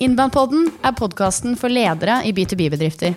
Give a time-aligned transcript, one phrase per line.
[0.00, 3.12] Innbandpodden er podkasten for ledere i B2B-bedrifter.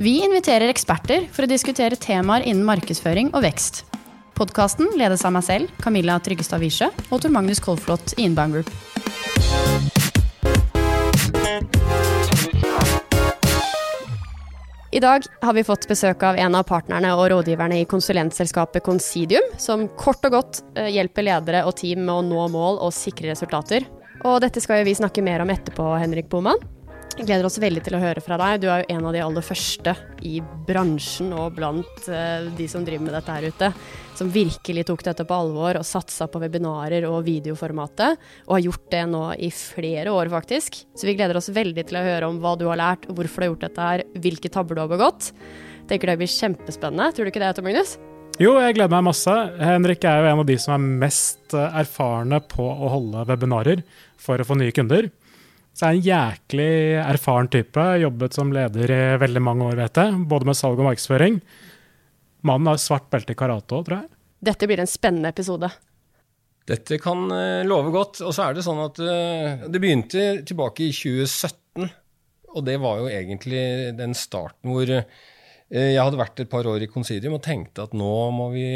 [0.00, 3.82] Vi inviterer eksperter for å diskutere temaer innen markedsføring og vekst.
[4.32, 8.72] Podkasten ledes av meg selv, Camilla Tryggestad Wiesche, og Tor Magnus Kolflot i Inbound Group.
[14.96, 19.44] I dag har vi fått besøk av en av partnerne og rådgiverne i konsulentselskapet Considium,
[19.60, 23.34] som kort og godt eh, hjelper ledere og team med å nå mål og sikre
[23.34, 23.84] resultater.
[24.22, 26.60] Og dette skal jo vi snakke mer om etterpå, Henrik Boman.
[27.14, 28.64] Jeg gleder oss veldig til å høre fra deg.
[28.64, 29.92] Du er jo en av de aller første
[30.26, 33.68] i bransjen og blant uh, de som driver med dette her ute,
[34.18, 38.18] som virkelig tok dette på alvor og satsa på webinarer og videoformatet,
[38.48, 40.80] og har gjort det nå i flere år, faktisk.
[40.98, 43.46] Så vi gleder oss veldig til å høre om hva du har lært, hvorfor du
[43.46, 45.30] har gjort dette her, hvilke tabber du har begått.
[45.86, 47.12] Tenker det blir kjempespennende.
[47.14, 47.94] Tror du ikke det, Tom Magnus?
[48.42, 49.32] Jo, jeg gleder meg masse.
[49.62, 53.84] Henrik er jo en av de som er mest eh, erfarne på å holde webinarer
[54.18, 55.06] for å få nye kunder.
[55.74, 56.72] Så er en jæklig
[57.04, 57.84] erfaren type.
[58.02, 60.16] Jobbet som leder i veldig mange år, vet jeg.
[60.30, 61.38] Både med salg og markedsføring.
[62.46, 64.10] Mannen har svart belte i karate òg, tror jeg.
[64.50, 65.70] Dette blir en spennende episode.
[66.68, 68.22] Dette kan uh, love godt.
[68.26, 71.86] Og så er det sånn at uh, det begynte tilbake i 2017.
[72.54, 73.64] Og det var jo egentlig
[73.98, 74.90] den starten hvor
[75.74, 78.66] jeg hadde vært et par år i Considium og tenkte at nå må vi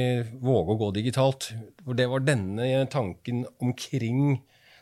[0.42, 1.52] våge å gå digitalt.
[1.84, 4.40] For det var denne tanken omkring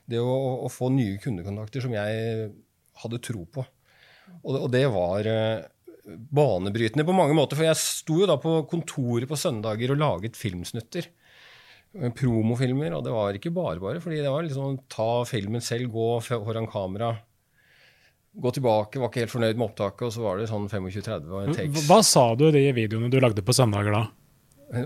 [0.08, 2.48] det å, å, få nye kundekontakter som jeg
[3.02, 3.64] hadde tro på.
[4.40, 5.66] Og, og det var uh,
[6.06, 7.58] banebrytende på mange måter.
[7.58, 11.10] For jeg sto jo da på kontoret på søndager og laget filmsnutter.
[11.96, 12.96] Eh, promofilmer.
[12.96, 14.00] Og det var ikke bare bare.
[14.00, 17.16] fordi det var liksom ta filmen selv, gå foran kamera.
[18.36, 21.86] Gå tilbake, var ikke helt fornøyd med opptaket, og så var det sånn 25-30 tekst.
[21.88, 24.02] Hva sa du i de videoene du lagde på søndager da?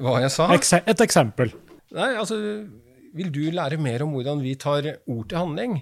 [0.05, 0.47] Hva jeg sa?
[0.55, 1.51] Et eksempel.
[1.97, 2.39] Nei, altså
[3.17, 5.81] vil du lære mer om hvordan vi tar ord til handling?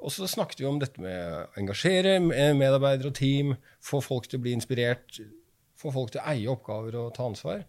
[0.00, 3.52] Og så snakket vi om dette med å engasjere medarbeidere og team,
[3.84, 5.20] få folk til å bli inspirert,
[5.76, 7.66] få folk til å eie oppgaver og ta ansvar.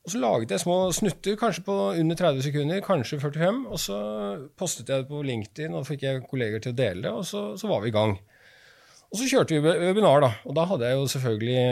[0.00, 3.60] Og så laget jeg små snutter, kanskje på under 30 sekunder, kanskje 45.
[3.68, 3.98] Og så
[4.56, 7.42] postet jeg det på LinkedIn, og fikk jeg kolleger til å dele det, og så,
[7.60, 8.16] så var vi i gang.
[9.10, 10.30] Og så kjørte vi webinar, da.
[10.46, 11.62] Og da hadde jeg jo selvfølgelig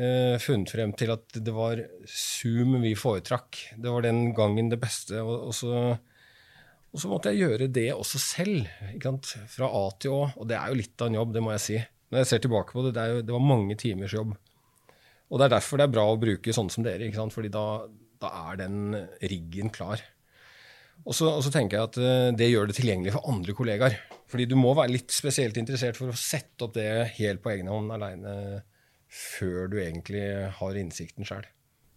[0.00, 3.58] eh, funnet frem til at det var Zoom vi foretrakk.
[3.76, 5.20] Det var den gangen det beste.
[5.20, 5.98] Og, og så
[6.96, 8.68] og så måtte jeg gjøre det også selv,
[9.52, 10.22] fra A til Å.
[10.40, 11.80] Og det er jo litt av en jobb, det må jeg si.
[12.08, 14.32] Når jeg ser tilbake på det, det, jo, det var mange timers jobb.
[15.28, 17.36] Og det er derfor det er bra å bruke sånne som dere, ikke sant?
[17.36, 17.66] fordi da,
[18.22, 20.00] da er den riggen klar.
[21.04, 23.98] Og så, og så, tenker jeg at uh, det gjør det tilgjengelig for andre kollegaer.
[24.30, 26.88] Fordi du må være litt spesielt interessert for å sette opp det
[27.20, 28.64] helt på egen hånd aleine
[29.06, 30.24] før du egentlig
[30.58, 31.46] har innsikten sjøl.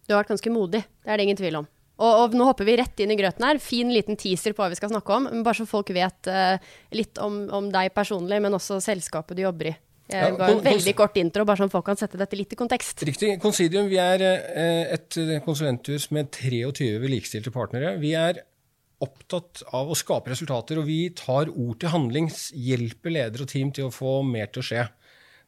[0.06, 1.68] Du har vært ganske modig, det er det ingen tvil om.
[2.00, 3.60] Og, og, nå hopper vi rett inn i grøten her.
[3.60, 5.28] Fin liten teaser på hva vi skal snakke om.
[5.44, 6.56] Bare så folk vet uh,
[6.96, 9.76] litt om, om, deg personlig, men også selskapet du jobber i.
[10.10, 13.04] Jeg ga en veldig kort intro, bare så folk kan sette dette litt i kontekst.
[13.06, 13.36] Riktig.
[13.42, 17.92] Considium vi er uh, et konsulenthus med 23 likestilte partnere.
[18.00, 18.40] Vi er
[19.04, 22.30] opptatt av å skape resultater, og vi tar ord til handling.
[22.52, 24.86] Hjelper ledere og team til å få mer til å skje.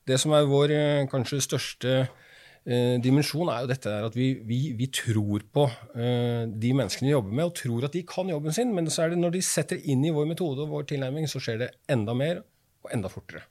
[0.09, 4.61] Det som er vår uh, kanskje største eh, dimensjon er jo dette at vi, vi,
[4.79, 8.57] vi tror på eh, de menneskene vi jobber med, og tror at de kan jobben
[8.57, 8.73] sin.
[8.75, 11.43] Men så er det når de setter inn i vår metode og vår tilnærming, så
[11.43, 12.43] skjer det enda mer
[12.83, 13.45] og enda fortere.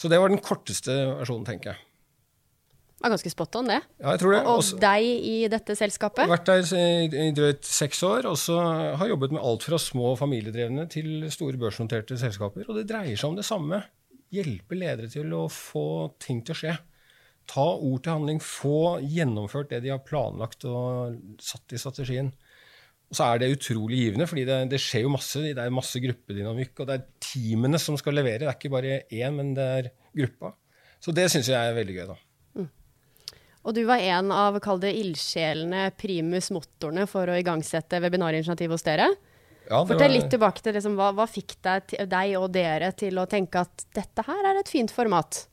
[0.00, 1.82] Så det var den korteste versjonen, tenker jeg.
[3.04, 3.80] Det er ganske spot on, det.
[4.00, 4.38] Ja, jeg tror det.
[4.48, 6.22] Og, og deg i dette selskapet?
[6.24, 8.56] Jeg har vært der i drøyt seks år, og så
[8.96, 12.64] har jobbet med alt fra små familiedrevne til store børsnoterte selskaper.
[12.64, 13.82] Og det dreier seg om det samme.
[14.32, 15.86] Hjelpe ledere til å få
[16.24, 16.74] ting til å skje
[17.50, 22.32] ta ord til handling, få gjennomført det de har planlagt og satt i strategien.
[23.10, 25.42] Og så er det utrolig givende, fordi det, det skjer jo masse.
[25.44, 28.46] Det er masse gruppedynamikk, og det er teamene som skal levere.
[28.46, 30.54] Det er ikke bare én, men det er gruppa.
[31.04, 32.16] Så det syns jeg er veldig gøy, da.
[33.64, 38.84] Og du var en av kall det ildsjelene, primus motorene, for å igangsette webinarinitiativet hos
[38.84, 39.08] dere.
[39.64, 40.12] Ja, Fortell var...
[40.12, 43.86] litt tilbake til liksom, hva, hva fikk deg, deg og dere til å tenke at
[43.96, 45.46] dette her er et fint format?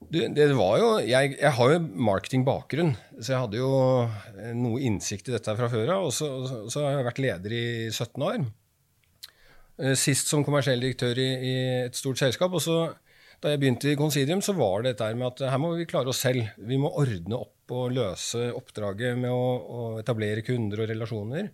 [0.00, 3.70] Du, det var jo, jeg, jeg har jo marketingbakgrunn, så jeg hadde jo
[4.00, 6.06] eh, noe innsikt i dette fra før av.
[6.08, 6.30] Og så,
[6.72, 8.40] så, har jeg vært leder i 17 år.
[9.78, 11.54] Eh, sist som kommersiell direktør i, i
[11.84, 12.56] et stort selskap.
[12.56, 12.80] og så
[13.40, 16.12] da jeg begynte i Considium, så var det dette med at her må vi klare
[16.12, 16.50] oss selv.
[16.60, 21.48] Vi må ordne opp og løse oppdraget med å, å etablere kunder og relasjoner.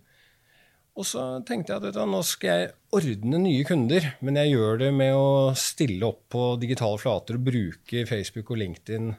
[0.97, 4.91] Og så tenkte jeg at nå skal jeg ordne nye kunder, men jeg gjør det
[4.97, 9.13] med å stille opp på digitale flater og bruke Facebook og LinkedIn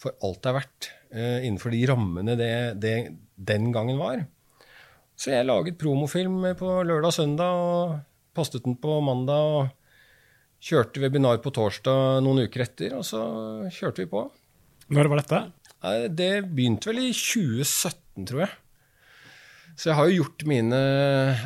[0.00, 2.52] for alt det er verdt, uh, innenfor de rammene det,
[2.82, 2.94] det,
[3.36, 4.24] den gangen var.
[5.20, 7.98] Så jeg laget promofilm på lørdag og søndag og
[8.34, 9.52] postet den på mandag.
[9.54, 9.79] og
[10.60, 13.20] Kjørte webinar på torsdag noen uker etter, og så
[13.72, 14.26] kjørte vi på.
[14.92, 15.40] Når var dette?
[16.12, 18.52] Det begynte vel i 2017, tror jeg.
[19.80, 20.78] Så jeg har jo gjort mine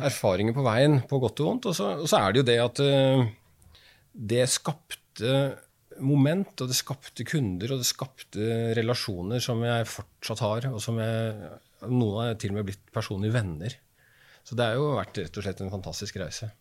[0.03, 1.69] erfaringer på veien, på godt og vondt.
[1.71, 3.23] Og så, og så er det jo det at uh,
[4.33, 5.37] det skapte
[6.03, 10.99] moment, og det skapte kunder, og det skapte relasjoner som jeg fortsatt har, og som
[10.99, 11.53] jeg,
[11.87, 13.79] noen har til og med blitt personlige venner.
[14.43, 16.51] Så det har jo vært rett og slett en fantastisk reise.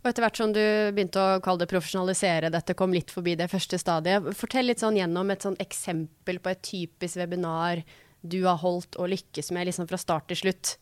[0.00, 0.62] Og etter hvert som du
[0.96, 4.30] begynte å kalle det profesjonalisere dette, kom litt forbi det første stadiet.
[4.36, 7.82] Fortell litt sånn gjennom et sånn eksempel på et typisk webinar
[8.20, 10.78] du har holdt og lykkes med liksom fra start til slutt.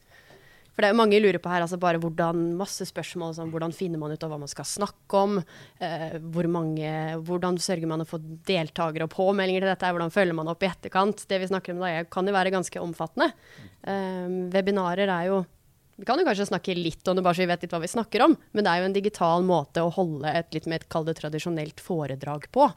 [0.79, 3.99] For det er mange lurer på her, altså bare hvordan, masse spørsmål som hvordan finner
[3.99, 5.41] man ut av hva man skal snakke om?
[5.82, 6.93] Eh, hvor mange,
[7.26, 9.91] hvordan sørger man å få deltakere og påmeldinger til dette?
[9.97, 11.26] Hvordan følger man opp i etterkant?
[11.26, 13.32] Det vi snakker om da, kan jo være ganske omfattende.
[13.82, 15.41] Eh, webinarer er jo
[15.99, 17.89] vi kan jo kanskje snakke litt om det, bare så vi vet litt hva vi
[17.91, 18.37] snakker om.
[18.55, 21.83] Men det er jo en digital måte å holde et litt mer kall det tradisjonelt
[21.83, 22.69] foredrag på.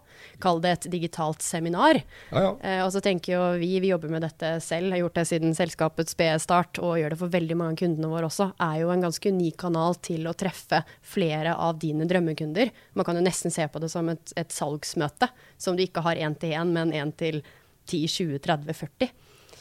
[0.41, 1.99] Kall det et digitalt seminar.
[2.31, 2.49] Ja, ja.
[2.65, 5.53] Eh, og så tenker jo vi, vi jobber med dette selv, har gjort det siden
[5.53, 8.89] selskapets spede start, og gjør det for veldig mange av kundene våre også, er jo
[8.95, 12.73] en ganske unik kanal til å treffe flere av dine drømmekunder.
[12.97, 15.29] Man kan jo nesten se på det som et, et salgsmøte,
[15.61, 17.43] som du ikke har én til én, men én til
[17.85, 19.13] 10, 20, 30, 40.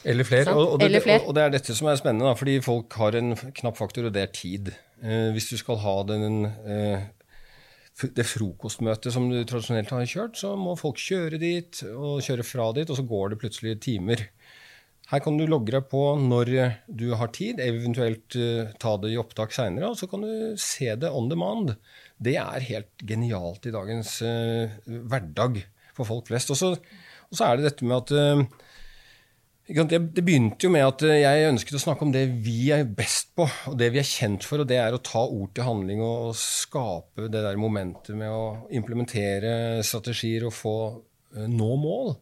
[0.08, 0.54] Eller flere.
[0.56, 1.22] Og, og, det, flere.
[1.26, 4.14] og, det er dette som er spennende, da, fordi folk har en knapp faktor, og
[4.14, 4.72] det er tid.
[5.02, 7.08] Eh, hvis du skal ha den, eh,
[8.16, 12.70] det frokostmøtet som du tradisjonelt har kjørt, så må folk kjøre dit og kjøre fra
[12.76, 14.28] dit, og så går det plutselig timer.
[15.10, 16.52] Her kan du logge deg på når
[16.86, 20.92] du har tid, eventuelt eh, ta det i opptak seinere, og så kan du se
[20.94, 21.74] det on demand.
[22.22, 25.64] Det er helt genialt i dagens eh, hverdag
[25.96, 26.54] for folk flest.
[26.54, 26.70] Og så,
[27.42, 28.44] er det dette med at eh,
[29.70, 33.30] Det begynte jo med at eh, jeg ønsket å snakke om det vi er best
[33.38, 36.02] på, og det vi er kjent for, og det er å ta ord til handling
[36.02, 40.74] og, skape det der momentet med å implementere strategier og få
[41.36, 42.12] eh, nå mål.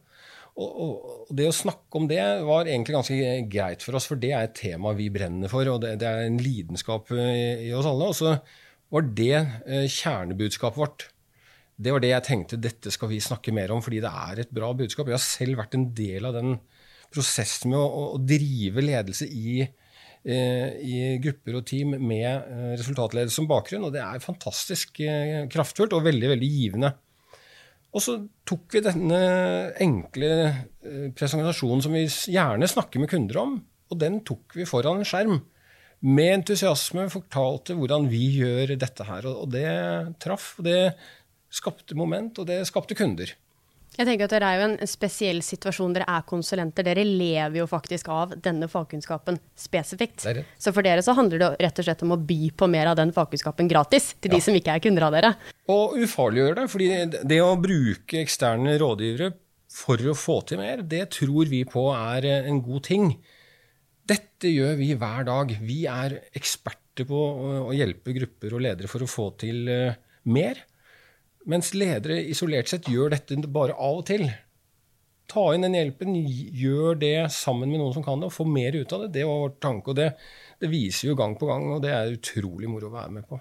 [0.59, 4.45] Og, det å snakke om det var egentlig ganske greit for oss, for det er
[4.45, 8.11] et tema vi brenner for, og det, er en lidenskap eh, i, oss alle.
[8.11, 8.35] Og så
[8.93, 11.09] var det kjernebudskapet vårt.
[11.79, 14.53] Det var det jeg tenkte dette skal vi snakke mer om, fordi det er et
[14.53, 15.09] bra budskap.
[15.09, 16.59] Jeg har selv vært en del av den
[17.13, 17.85] prosessen med å,
[18.15, 23.93] å, drive ledelse i, eh, i grupper og team med eh, resultatledelse som bakgrunn, og
[23.95, 26.93] det er fantastisk eh, kraftfullt og veldig, veldig givende.
[27.89, 29.19] Og så tok vi denne
[29.81, 30.27] enkle
[31.17, 33.55] presentasjonen som vi gjerne snakker med kunder om,
[33.89, 35.39] og den tok vi foran en skjerm.
[36.05, 39.71] Med entusiasme fortalte hvordan vi gjør dette her, og det
[40.21, 40.53] traff.
[40.61, 40.83] og Det
[41.49, 43.33] skapte moment, og det skapte kunder.
[43.99, 45.91] Jeg tenker at Dere er jo en spesiell situasjon.
[45.97, 46.85] Dere er konsulenter.
[46.87, 50.21] Dere lever jo faktisk av denne fagkunnskapen spesifikt.
[50.23, 50.43] Det det.
[50.55, 52.95] Så for dere så handler det rett og slett om å by på mer av
[52.95, 55.33] den fagkunnskapen gratis til de som ikke er kunder av dere.
[55.67, 56.65] Og ufarliggjøre det.
[56.71, 56.87] fordi
[57.33, 59.33] det å bruke eksterne rådgivere
[59.69, 63.11] for å få til mer, det tror vi på er en god ting.
[64.09, 65.51] Dette gjør vi hver dag.
[65.59, 69.99] Vi er eksperter på å å hjelpe grupper og ledere for å få til eh,
[70.31, 70.63] mer.
[71.47, 74.25] Mens ledere isolert sett gjør dette bare av og til.
[75.29, 76.15] Ta inn den hjelpen,
[76.57, 79.11] gjør det sammen med noen som kan det, og få mer ut av det.
[79.19, 80.09] Det var vår tanke, og det,
[80.59, 83.39] det viser jo gang på gang, og det er utrolig moro å være med på.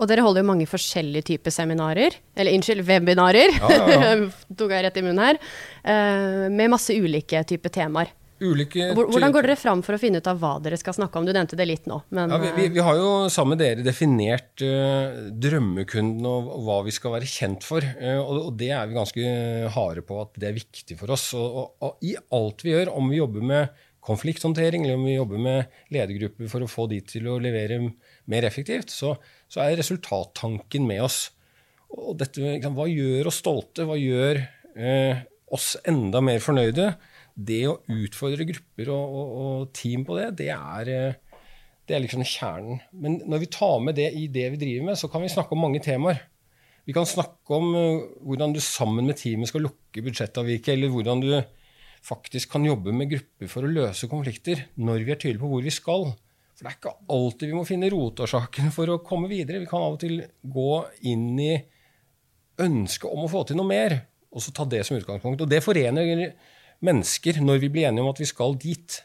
[0.00, 4.14] Og dere holder jo mange forskjellige typer seminarer, eller unnskyld, webinarer, Ja, ja,
[4.58, 5.40] tok jeg rett i munnen her,
[5.84, 8.14] eh, med masse ulike typer temaer.
[8.44, 11.26] Ulike Hvordan går dere fram for å finne ut av hva dere skal snakke om?
[11.26, 13.86] Du nevnte det litt nå, men Ja, vi, vi, vi har jo sammen med dere
[13.86, 17.84] definert uh, drømmekunden og, og hva vi skal være kjent for.
[17.98, 19.34] Uh, og, og det er vi ganske
[19.74, 21.30] harde på at det er viktig for oss.
[21.38, 25.40] Og, og, i alt vi gjør, om vi jobber med konflikthåndtering eller om vi jobber
[25.40, 27.80] med ledergrupper for å få de til å levere
[28.30, 29.14] mer effektivt, så,
[29.48, 31.22] så er resultattanken med oss.
[31.94, 33.86] Og dette, hva gjør oss stolte?
[33.88, 34.42] Hva gjør
[34.76, 35.24] eh,
[35.54, 36.90] oss enda mer fornøyde?
[37.34, 41.40] Det å utfordre grupper og, og, og team på det, det er, eh,
[41.88, 42.78] det er liksom kjernen.
[42.92, 45.56] Men når vi tar med det i det vi driver med, så kan vi snakke
[45.56, 46.22] om mange temaer.
[46.84, 51.24] Vi kan snakke om eh, hvordan du sammen med teamet skal lukke budsjettavviket, eller hvordan
[51.24, 51.32] du
[52.04, 55.64] faktisk kan jobbe med grupper for å løse konflikter når vi er tydelige på hvor
[55.64, 56.10] vi skal.
[56.54, 59.62] For det er ikke alltid vi må finne rotårsaken for å komme videre.
[59.62, 60.72] Vi kan av og til gå
[61.10, 61.54] inn i
[62.62, 63.96] ønsket om å få til noe mer,
[64.30, 65.42] og så ta det som utgangspunkt.
[65.42, 66.06] Og det forener
[66.86, 69.00] mennesker når vi blir enige om at vi skal dit.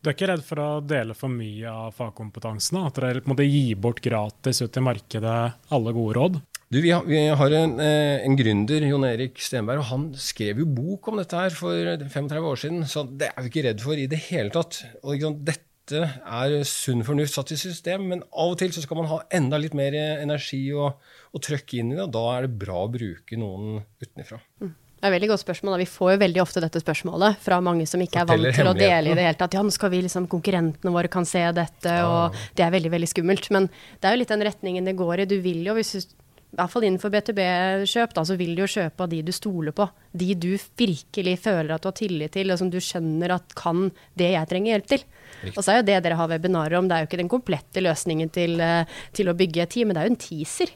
[0.00, 2.78] Du er ikke redd for å dele for mye av fagkompetansen?
[2.86, 5.38] At dere på en måte gir bort gratis ut i markedet
[5.74, 6.38] alle gode råd?
[6.66, 10.62] Du, vi har, vi har en, eh, en gründer, Jon Erik Stenberg, og han skrev
[10.62, 13.84] jo bok om dette her for 35 år siden, så det er vi ikke redd
[13.84, 14.80] for i det hele tatt.
[15.04, 18.82] Og liksom, dette dette er sunn fornuft satt i system, men av og til så
[18.82, 20.98] skal man ha enda litt mer energi og,
[21.30, 24.40] og trøkk inn i det, og da er det bra å bruke noen utenfra.
[24.62, 24.72] Mm.
[24.96, 25.74] Det er et veldig godt spørsmål.
[25.74, 25.78] Da.
[25.84, 28.76] Vi får jo veldig ofte dette spørsmålet fra mange som ikke er vant til å
[28.76, 29.56] dele i det hele tatt.
[29.58, 32.06] Ja, nå skal vi liksom, konkurrentene våre kan se dette, ja.
[32.08, 33.50] og det er veldig, veldig skummelt.
[33.52, 35.28] Men det er jo litt den retningen det går i.
[35.28, 36.16] Du vil jo, hvis du
[36.56, 39.74] i hvert fall innenfor BTB-kjøp, da, så vil du jo kjøpe av de du stoler
[39.76, 39.84] på.
[40.16, 43.90] De du virkelig føler at du har tillit til, og som du skjønner at kan
[44.16, 45.04] det jeg trenger hjelp til.
[45.42, 45.52] Riktig.
[45.52, 47.82] Og så er jo det dere har webinarer om, det er jo ikke den komplette
[47.84, 50.72] løsningen til, eh, til å bygge et team, men det er jo en teaser,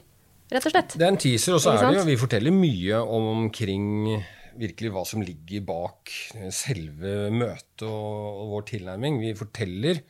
[0.51, 0.95] rett og slett.
[0.99, 3.87] Det er en teaser, og så er det jo Vi forteller mye omkring
[4.59, 6.11] virkelig hva som ligger bak
[6.53, 9.21] selve møtet og, vår tilnærming.
[9.23, 10.03] Vi forteller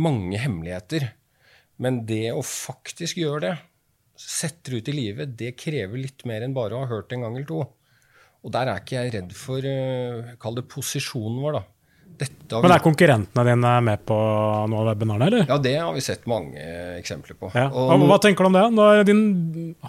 [0.00, 1.10] mange hemmeligheter.
[1.82, 3.54] Men det å faktisk gjøre det,
[4.20, 7.34] setter ut i livet, det krever litt mer enn bare å ha hørt en gang
[7.34, 7.64] eller to.
[8.44, 11.62] Og der er ikke jeg redd for uh, Kall det posisjonen vår, da.
[12.14, 15.26] Men er konkurrentene dine med på noen av webinarene?
[15.26, 15.46] eller?
[15.48, 16.62] Ja, det har vi sett mange
[17.00, 17.50] eksempler på.
[17.56, 17.66] Ja.
[17.72, 19.24] Og, hva tenker du om det, når din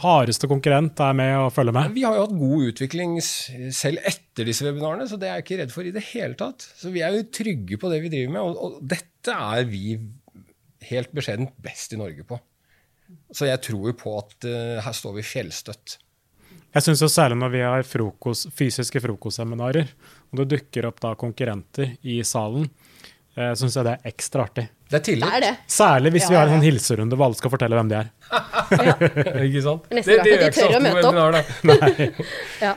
[0.01, 1.93] hardeste konkurrent er med og følger med?
[1.93, 5.59] Vi har jo hatt god utvikling selv etter disse webinarene, så det er jeg ikke
[5.61, 6.65] redd for i det hele tatt.
[6.79, 9.99] Så vi er jo trygge på det vi driver med, og, og dette er vi
[10.89, 12.39] helt beskjedent best i Norge på.
[13.35, 15.99] Så jeg tror jo på at uh, her står vi fjellstøtt.
[16.75, 19.87] Jeg syns særlig når vi har frokost, fysiske frokostseminarer,
[20.35, 22.67] og det dukker opp da konkurrenter i salen,
[23.35, 24.67] eh, syns jeg det er ekstra artig.
[24.85, 25.25] Det er tillit.
[25.25, 25.53] Det er det.
[25.71, 28.11] Særlig hvis ja, vi har en sånn hilserunde hvor alle skal fortelle hvem de er.
[29.47, 29.87] ikke sant?
[29.89, 32.27] Det, det, det gjør ikke så ofte på webinar, da.
[32.61, 32.75] Ja.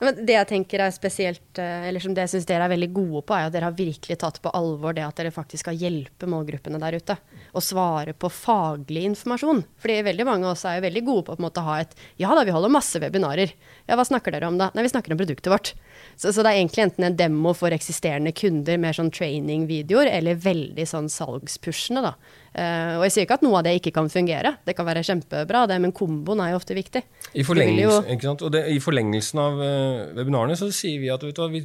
[0.00, 2.88] Men det jeg tenker er spesielt, eh, eller som det jeg syns dere er veldig
[2.96, 5.76] gode på, er at dere har virkelig tatt på alvor det at dere faktisk skal
[5.76, 7.16] hjelpe målgruppene der ute.
[7.52, 9.60] Og svare på faglig informasjon.
[9.82, 12.32] Fordi veldig mange av oss er jo veldig gode på, på å ha et Ja
[12.32, 13.52] da, vi holder masse webinarer.
[13.84, 14.70] Ja, hva snakker dere om da?
[14.72, 15.74] Nei, vi snakker om produktet vårt.
[16.16, 20.38] Så, så, det er egentlig enten en demo for eksisterende kunder, mer sånn training-videoer, eller
[20.40, 22.14] veldig sånn salgspushende, da.
[22.50, 25.04] Uh, og jeg sier ikke at noe av det ikke kan fungere, det kan være
[25.06, 27.04] kjempebra, det, men komboen er jo ofte viktig.
[27.32, 31.64] I, forlengelse, det, i forlengelsen av uh, webinarene så sier vi at du, vi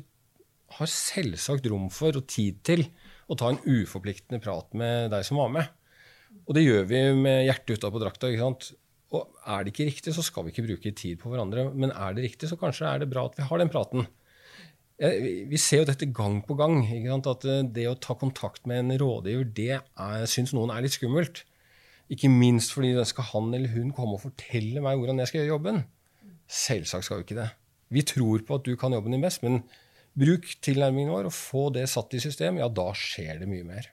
[0.79, 2.85] har selvsagt rom for og tid til
[3.31, 5.69] å ta en uforpliktende prat med deg som var med.
[6.45, 8.29] Og det gjør vi med hjertet utapå drakta.
[8.29, 8.73] ikke sant?
[9.15, 11.69] Og er det ikke riktig, så skal vi ikke bruke tid på hverandre.
[11.73, 14.07] Men er det riktig, så kanskje er det bra at vi har den praten.
[14.95, 16.79] Vi ser jo dette gang på gang.
[17.17, 19.81] At eh, det å ta kontakt med en rådgiver, det
[20.31, 21.43] syns noen er litt skummelt.
[22.11, 25.41] Ikke minst fordi den skal han eller hun komme og fortelle meg hvordan jeg skal
[25.41, 25.81] gjøre jobben.
[26.45, 27.49] Selvsagt skal vi ikke det.
[27.93, 29.63] Vi tror på at du kan jobben din best, men
[30.15, 32.61] bruk tilnærmingen vår og få det satt i system.
[32.61, 33.89] Ja, da skjer det mye mer.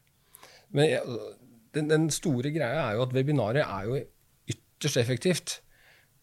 [0.72, 0.92] Men
[1.74, 3.98] den, den store greia er jo at webinaret er jo
[4.52, 5.58] ytterst effektivt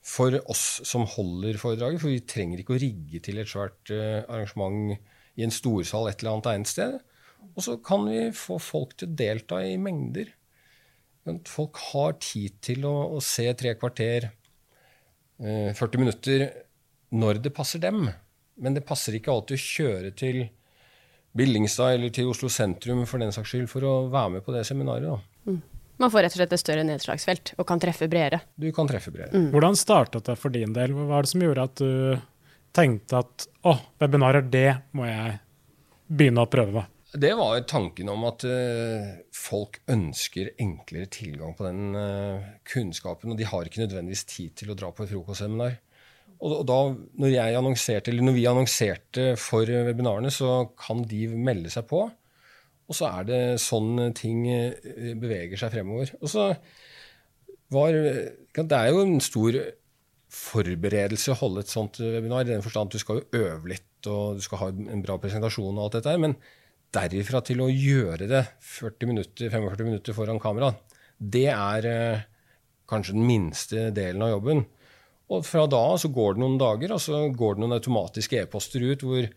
[0.06, 2.01] for oss som holder foredraget.
[2.01, 4.96] For vi trenger ikke å rigge til et svært uh, arrangement
[5.39, 7.00] i en storsal et eller annet egnet sted.
[7.53, 10.32] Og så kan vi få folk til å delta i mengder.
[11.48, 14.32] Folk har tid til å, å se tre kvarter,
[15.44, 16.48] uh, eh, 40 minutter,
[17.13, 18.08] når det passer dem.
[18.60, 20.46] Men det passer ikke alltid å kjøre til
[21.38, 24.65] Billingstad eller til Oslo sentrum for den saks skyld for å være med på det
[24.68, 25.22] seminaret.
[25.46, 25.62] Mm.
[26.00, 28.41] Man får rett og slett et større nedslagsfelt og kan treffe bredere.
[28.56, 29.36] Du kan treffe bredere.
[29.36, 29.50] Mm.
[29.56, 30.94] Hvordan startet det for din del?
[30.96, 32.22] Hva var det som gjorde at du
[32.75, 35.36] tenkte at å, webinarer, det må jeg
[36.08, 36.77] begynne å prøve?
[36.77, 36.96] med?
[37.10, 43.34] Det var tanken om at uh, folk ønsker enklere tilgang på den uh, kunnskapen.
[43.34, 45.79] Og de har ikke nødvendigvis tid til å dra på et frokostseminar.
[46.39, 46.77] Og, og da,
[47.20, 47.34] når,
[48.22, 52.06] når, vi annonserte for webinarene, så kan de melde seg på.
[52.89, 56.13] Og så er det sånn ting eh, beveger seg fremover.
[56.19, 56.51] Og så
[57.69, 59.58] var Det er jo en stor
[60.29, 63.86] forberedelse å holde et sånt webinar, i den forstand at du skal jo øve litt,
[64.10, 66.22] og du skal ha en bra presentasjon og alt dette her.
[66.22, 66.36] Men
[66.93, 70.74] derifra til å gjøre det 40 minutter, 45 minutter foran kamera,
[71.19, 72.25] det er eh,
[72.89, 74.63] kanskje den minste delen av jobben.
[75.29, 78.41] Og fra da av så går det noen dager, og så går det noen automatiske
[78.43, 79.29] e-poster ut hvor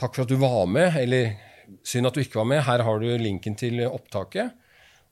[0.00, 1.34] Takk for at du var med, eller
[1.86, 2.64] Synd at du ikke var med.
[2.66, 4.56] Her har du linken til opptaket.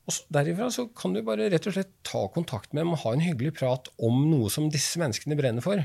[0.08, 3.12] Og Derifra så kan du bare rett og slett ta kontakt med dem og ha
[3.12, 5.82] en hyggelig prat om noe som disse menneskene brenner for.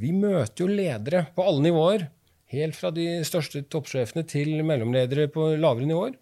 [0.00, 2.08] Vi møter jo ledere på alle nivåer.
[2.52, 6.18] Helt fra de største toppsjefene til mellomledere på lavere nivåer.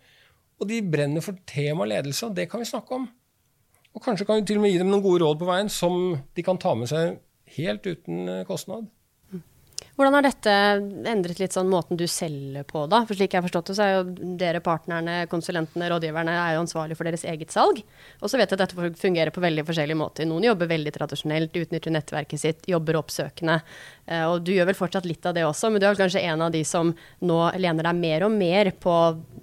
[0.62, 3.08] Og de brenner for tema ledelse, og det kan vi snakke om.
[3.92, 6.14] Og kanskje kan vi til og med gi dem noen gode råd på veien som
[6.36, 7.18] de kan ta med seg
[7.58, 8.86] helt uten eh, kostnad.
[9.96, 10.52] Hvordan har dette
[11.10, 13.02] endret litt sånn måten du selger på, da?
[13.08, 16.62] For slik jeg har forstått det, så er jo dere partnerne, konsulentene, rådgiverne er jo
[16.64, 17.82] ansvarlig for deres eget salg.
[18.20, 20.28] Og så vet jeg at dette fungerer på veldig forskjellige måter.
[20.28, 23.60] Noen jobber veldig tradisjonelt, utnytter nettverket sitt, jobber oppsøkende.
[24.06, 26.46] Eh, og du gjør vel fortsatt litt av det også, men du er kanskje en
[26.48, 28.96] av de som nå lener deg mer og mer på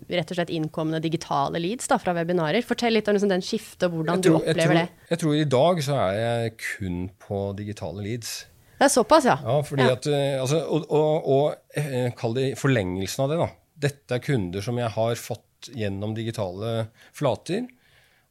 [0.09, 2.65] rett og slett innkommende digitale leads da, fra webinarer.
[2.65, 5.09] Fortell litt om liksom, den skiftet, og hvordan tror, du opplever jeg tror, det.
[5.11, 8.39] Jeg tror i dag så er jeg kun på digitale leads.
[8.79, 9.35] Det er såpass, ja.
[9.43, 9.95] ja, fordi ja.
[9.97, 13.39] At, eh, altså, og, og, og eh, kall det forlengelsen av det.
[13.41, 13.47] da.
[13.89, 17.67] Dette er kunder som jeg har fått gjennom digitale flater.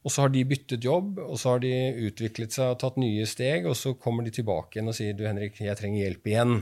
[0.06, 1.74] Og så har de byttet jobb, og så har de
[2.08, 3.68] utviklet seg og tatt nye steg.
[3.68, 6.56] Og så kommer de tilbake igjen og sier du Henrik, jeg trenger hjelp igjen.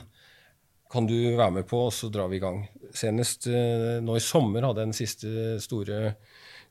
[0.91, 2.65] Kan du være med på, og så drar vi i gang.
[2.91, 6.17] Senest eh, nå i sommer hadde jeg den siste store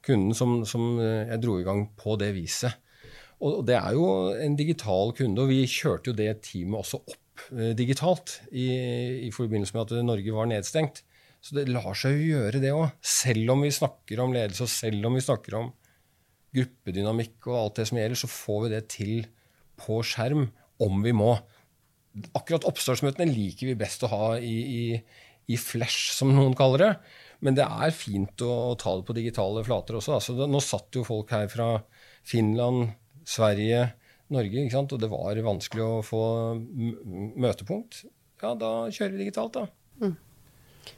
[0.03, 2.75] kunden som, som jeg dro i gang på det viset.
[3.43, 4.05] Og det er jo
[4.39, 8.69] en digital kunde, og vi kjørte jo det teamet også opp eh, digitalt i,
[9.27, 11.03] i, forbindelse med at Norge var nedstengt.
[11.43, 12.95] Så det lar seg jo gjøre, det òg.
[13.05, 15.73] Selv om vi snakker om ledelse, og selv om vi snakker om
[16.55, 19.13] gruppedynamikk og alt det som gjelder, så får vi det til
[19.81, 20.47] på skjerm
[20.81, 21.35] om vi må.
[22.37, 24.83] Akkurat oppstartsmøtene liker vi best å ha i, i,
[25.51, 26.91] i flash, som noen kaller det.
[27.43, 30.15] Men det er fint å, å ta det på digitale flater også.
[30.17, 31.69] Altså, nå satt jo folk her fra
[32.25, 33.87] Finland, Sverige,
[34.33, 34.63] Norge.
[34.63, 34.93] ikke sant?
[34.95, 36.21] Og det var vanskelig å få
[37.35, 38.03] møtepunkt.
[38.43, 39.67] Ja, da kjører vi digitalt, da.
[40.01, 40.15] Mm.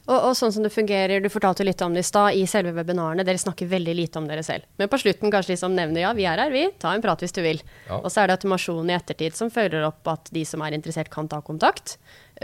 [0.08, 2.74] Og, og, sånn som det fungerer, Du fortalte litt om det i stad, i selve
[2.76, 3.26] webinarene.
[3.28, 4.68] Dere snakker veldig lite om dere selv.
[4.80, 6.68] Men på slutten kanskje de som nevner ja, vi er her, vi.
[6.80, 7.62] Ta en prat hvis du vil.
[7.90, 8.00] Ja.
[8.00, 11.12] Og så er det automasjonen i ettertid som følger opp at de som er interessert,
[11.14, 11.98] kan ta kontakt.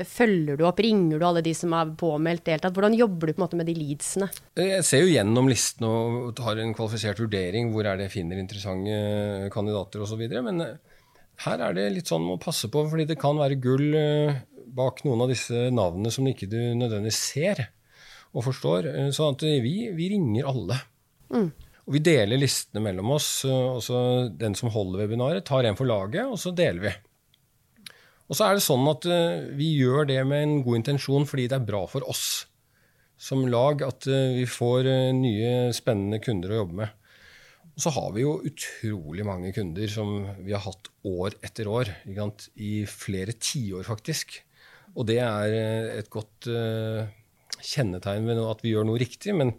[0.09, 2.73] Følger du opp, ringer du alle de som er påmeldt, deltatt?
[2.73, 4.29] Hvordan jobber du på en måte med de leadsene?
[4.57, 7.69] Jeg ser jo gjennom listen og har en kvalifisert vurdering.
[7.73, 10.23] Hvor er det jeg finner interessante kandidater osv.
[10.33, 10.97] Men eh,
[11.45, 14.41] her er det litt sånn å passe på, fordi det kan være gull eh,
[14.73, 17.67] bak noen av disse navnene som ikke du nødvendigvis ser
[18.33, 18.89] og forstår.
[19.13, 20.79] Sånn at vi, vi ringer alle.
[21.33, 21.49] Mm.
[21.83, 23.29] Og vi deler listene mellom oss.
[23.45, 26.93] Også den som holder webinaret, tar en for laget, og så deler vi.
[28.31, 29.05] Og så er det sånn at
[29.53, 32.47] vi gjør det med en god intensjon fordi det er bra for oss
[33.23, 37.03] som lag at vi får nye, spennende kunder å jobbe med.
[37.73, 40.11] Og så har vi jo utrolig mange kunder som
[40.43, 41.89] vi har hatt år etter år.
[42.05, 44.41] I flere tiår, faktisk.
[44.93, 45.55] Og det er
[45.99, 46.47] et godt
[47.63, 49.33] kjennetegn ved at vi gjør noe riktig.
[49.37, 49.55] Men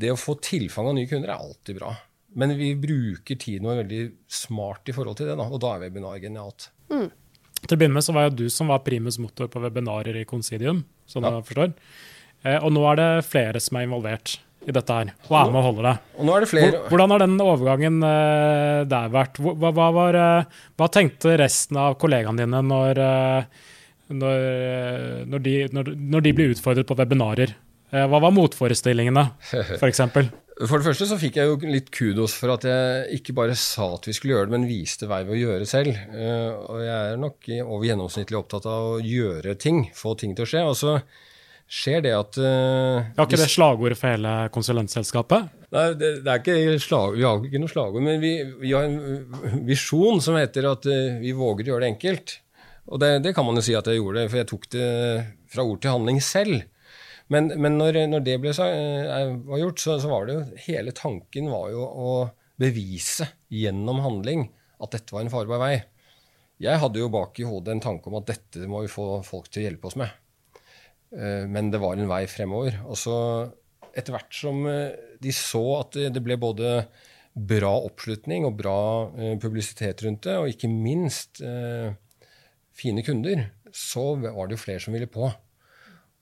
[0.00, 1.92] det å få tilfang av nye kunder er alltid bra.
[2.34, 5.84] Men vi bruker tiden vår veldig smart i forhold til det, da, og da er
[5.84, 6.70] webinar genialt.
[6.90, 7.06] Mm.
[7.64, 10.26] Til å begynne med så var det du som var primus motor på webinarer i
[10.28, 10.82] Considium.
[11.06, 11.36] sånn ja.
[11.38, 11.76] jeg forstår.
[12.42, 15.60] Eh, og nå er det flere som er involvert i dette her, og er med
[15.60, 15.94] og holder det.
[16.16, 16.82] Og nå er det flere.
[16.88, 17.98] Hvordan har den overgangen
[18.88, 19.40] der vært?
[19.44, 20.18] Hva, hva, var,
[20.80, 23.00] hva, tenkte resten av kollegaene dine når,
[24.12, 27.56] når, når, de, når, når, de, blir utfordret på webinarer?
[27.94, 29.22] hva var motforestillingene,
[29.78, 30.00] f.eks.?
[30.54, 33.88] For det første så fikk jeg jo litt kudos for at jeg ikke bare sa
[33.96, 35.98] at vi skulle gjøre det, men viste vei ved å gjøre selv.
[36.14, 40.46] Eh, og jeg er nok over gjennomsnittlig opptatt av å gjøre ting, få ting til
[40.46, 40.62] å skje.
[40.70, 40.94] Og så
[41.74, 45.50] skjer det at uh, Har ikke det slagordet for hele konsulentselskapet?
[45.74, 48.86] Nei, det, det, er ikke slag, vi har ikke noe slagord, men vi, vi, har
[48.86, 52.36] en visjon som heter at uh, vi våger å gjøre det enkelt.
[52.92, 54.88] Og det, det, kan man jo si at jeg gjorde, for jeg tok det
[55.52, 56.66] fra ord til handling selv.
[57.32, 60.92] Men, men når, når, det ble, eh, var gjort, så, så, var det jo Hele
[60.96, 62.10] tanken var jo å
[62.60, 64.44] bevise gjennom handling
[64.84, 65.74] at dette var en farbar vei.
[66.62, 69.48] Jeg hadde jo bak i hodet en tanke om at dette må vi få folk
[69.48, 70.12] til å hjelpe oss med.
[71.16, 72.78] Eh, men det var en vei fremover.
[72.84, 73.16] Og så
[73.96, 74.92] etter hvert som eh,
[75.24, 76.76] de så at det ble både
[77.34, 78.78] bra oppslutning og bra
[79.42, 81.40] publisitet rundt det, og ikke minst
[82.74, 85.28] fine kunder, så var det jo flere som ville på.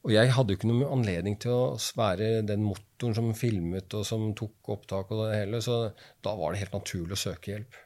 [0.02, 4.06] Og jeg hadde jo ikke noen anledning til å være den motoren som filmet og
[4.06, 5.84] som tok opptak og det hele, så
[6.24, 7.78] da var det helt naturlig å søke hjelp.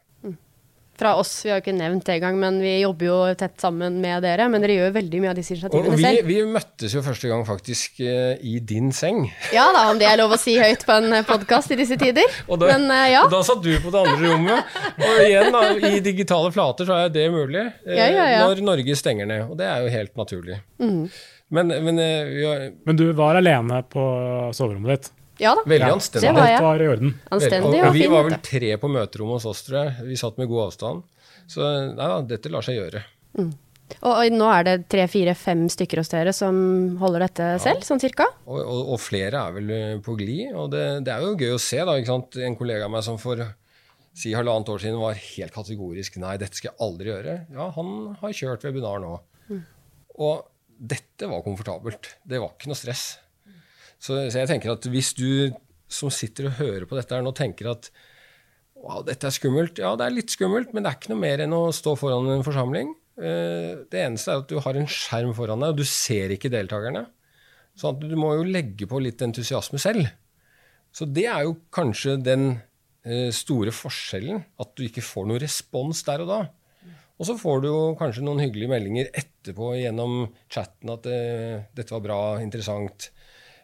[0.96, 3.98] Fra oss, vi har jo ikke nevnt det engang, men vi jobber jo tett sammen
[4.00, 4.48] med dere.
[4.52, 6.30] Men dere gjør veldig mye av disse initiativene og vi, selv.
[6.30, 9.26] Vi møttes jo første gang faktisk uh, i din seng.
[9.54, 12.00] Ja da, om det er lov å si høyt på en eh, podkast i disse
[12.00, 12.24] tider.
[12.50, 13.22] og da, men, uh, ja.
[13.32, 14.76] da satt du på det andre rommet.
[14.96, 18.98] Og igjen, da, i digitale flater så er det mulig uh, ja, ja, når Norge
[18.98, 19.48] stenger ned.
[19.50, 20.60] Og det er jo helt naturlig.
[20.80, 21.08] Mm.
[21.48, 22.72] Men, men, eh, har...
[22.84, 24.02] men, du var alene på
[24.56, 25.12] soverommet ditt?
[25.42, 25.66] Ja da.
[25.68, 26.28] Veldig anstendig.
[26.28, 26.62] Det var jeg.
[26.64, 27.12] var i orden.
[27.36, 30.08] Anstendig og, og vi var vel tre på møterommet hos oss, tror jeg.
[30.08, 31.04] Vi satt med god avstand.
[31.50, 33.04] Så nei da, dette lar seg gjøre.
[33.36, 33.52] Mm.
[34.00, 36.56] Og, og, nå er det tre, fire, fem stykker hos dere som
[36.98, 37.60] holder dette ja.
[37.62, 38.26] selv, sånn cirka?
[38.48, 40.56] Og, og, og, flere er vel eh, på glid.
[40.58, 41.94] Og det, det, er jo gøy å se, da.
[42.00, 42.40] ikke sant?
[42.42, 43.44] En kollega av meg som for
[44.16, 47.38] si halvannet år siden var helt kategorisk nei, dette skal jeg aldri gjøre.
[47.52, 49.12] Ja, han har kjørt webinar nå.
[49.52, 49.62] Mm.
[50.24, 50.46] Og
[50.76, 52.16] dette var komfortabelt.
[52.24, 53.06] Det var ikke noe stress.
[53.98, 55.54] Så, så jeg tenker at hvis du
[55.88, 57.90] som sitter og hører på dette her nå, tenker at
[58.74, 59.80] wow, dette er skummelt.
[59.82, 62.28] Ja, det er litt skummelt, men det er ikke noe mer enn å stå foran
[62.34, 62.92] en forsamling.
[63.16, 66.52] Eh, det eneste er at du har en skjerm foran deg, og du ser ikke
[66.52, 67.06] deltakerne.
[67.76, 70.08] Så du må jo legge på litt entusiasme selv.
[70.96, 72.46] Så det er jo kanskje den
[73.04, 76.40] eh, store forskjellen, at du ikke får noen respons der og da.
[77.16, 81.94] Og så får du jo kanskje noen hyggelige meldinger etterpå gjennom chatten at eh, dette
[81.94, 83.10] var bra, interessant,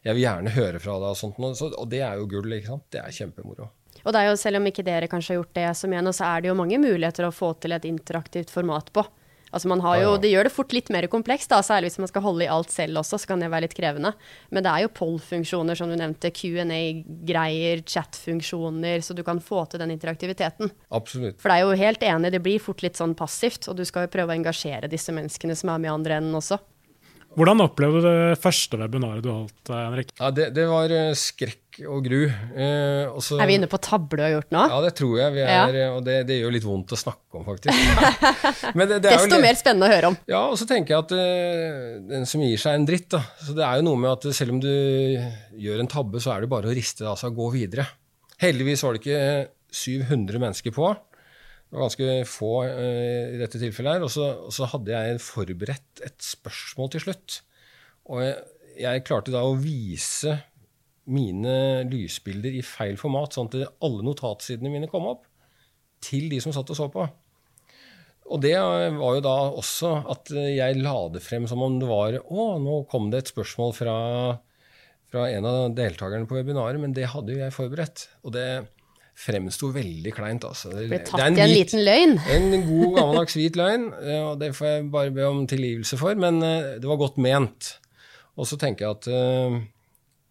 [0.03, 1.39] jeg vil gjerne høre fra deg og sånt.
[1.79, 2.89] Og det er jo gull, ikke sant.
[2.91, 3.71] Det er kjempemoro.
[4.03, 6.13] Og det er jo, selv om ikke dere kanskje har gjort det som jeg nå,
[6.17, 9.05] så er det jo mange muligheter å få til et interaktivt format på.
[9.53, 12.09] Altså man har jo, Det gjør det fort litt mer komplekst, da, særlig hvis man
[12.09, 13.19] skal holde i alt selv også.
[13.21, 14.15] så kan det være litt krevende.
[14.51, 16.33] Men det er jo poll-funksjoner, som du nevnte.
[16.33, 19.05] Q&A-greier, chat-funksjoner.
[19.05, 20.73] Så du kan få til den interaktiviteten.
[20.89, 21.37] Absolutt.
[21.39, 23.69] For det er jo helt enig, det blir fort litt sånn passivt.
[23.69, 26.41] Og du skal jo prøve å engasjere disse menneskene som er med i andre enden
[26.41, 26.59] også.
[27.33, 30.11] Hvordan opplevde du det første webinaret du holdt, eh, Henrik?
[30.19, 32.27] Ja, det, det var eh, skrekk og gru.
[32.29, 34.65] Eh, også, er vi inne på tabbe du har gjort nå?
[34.75, 35.79] Ja, det tror jeg vi er.
[35.79, 35.87] Ja.
[35.97, 37.73] Og det, det, gjør litt vondt å snakke om, faktisk.
[38.93, 40.19] det, Desto mer spennende å høre om.
[40.29, 43.23] Ja, og så tenker jeg at eh, den som gir seg en dritt, da.
[43.41, 46.45] Så det er jo noe med at selv om du gjør en tabbe, så er
[46.45, 47.89] det bare å riste det av seg og gå videre.
[48.43, 49.25] Heldigvis var det ikke
[49.73, 50.93] 700 mennesker på.
[51.73, 53.95] Det var ganske få uh, i dette tilfellet.
[53.97, 57.37] her, og så, og så, hadde jeg forberedt et spørsmål til slutt.
[58.13, 58.35] Og jeg,
[58.83, 60.35] jeg, klarte da å vise
[61.09, 61.55] mine
[61.89, 65.25] lysbilder i feil format, sånn at alle notatsidene mine kom opp
[66.05, 67.07] til de som satt og så på.
[68.29, 72.21] Og det var jo da også at jeg la det frem som om det var
[72.21, 73.97] Å, nå kom det et spørsmål fra,
[75.09, 78.07] fra en av deltakerne på webinaret, men det hadde jo jeg forberedt.
[78.29, 78.47] Og det
[79.19, 80.47] fremsto veldig kleint.
[80.49, 80.73] Altså.
[80.73, 82.17] Ble tatt i en, en liten løgn?
[82.37, 83.87] En god, gammeldags hvit løgn.
[84.23, 87.77] og Det får jeg bare be om tilgivelse for, men eh, det var godt ment.
[88.41, 89.59] Og så tenker jeg at uh,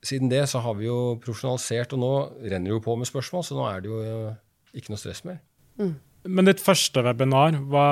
[0.02, 3.46] siden det så har vi jo profesjonalisert, og nå renner det jo på med spørsmål,
[3.46, 4.39] så nå er det jo uh,
[4.74, 5.38] ikke noe stress mer.
[5.78, 5.94] Mm.
[6.34, 7.86] Men ditt første webinar, hva,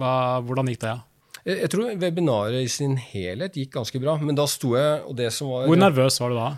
[0.00, 0.94] hva, hvordan gikk det?
[0.94, 1.42] Ja?
[1.46, 5.14] Jeg, jeg tror webinaret i sin helhet gikk ganske bra, men da sto jeg og
[5.20, 6.48] det som var Hvor nervøs var du da?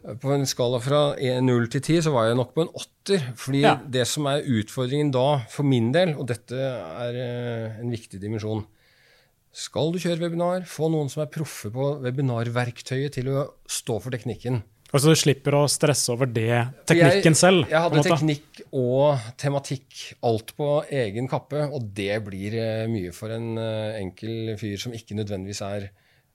[0.00, 1.00] På en skala fra
[1.44, 3.24] 0 til 10 så var jeg nok på en åtter.
[3.36, 3.74] fordi ja.
[3.84, 8.64] det som er utfordringen da, for min del, og dette er eh, en viktig dimensjon
[9.52, 14.14] Skal du kjøre webinar, få noen som er proffe på webinarverktøyet til å stå for
[14.14, 14.62] teknikken.
[14.90, 17.68] Altså du slipper å stresse over det, teknikken jeg, selv?
[17.70, 20.70] Jeg hadde teknikk og tematikk, alt på
[21.02, 25.62] egen kappe, og det blir eh, mye for en eh, enkel fyr som ikke nødvendigvis
[25.68, 25.90] er